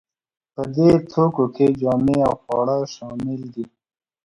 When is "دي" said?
3.53-3.65